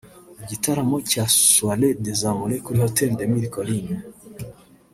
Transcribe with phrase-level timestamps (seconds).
[0.43, 1.23] igitaramo cya
[1.55, 3.95] Soirée des Amoureux kuri Hotel de Mille Collines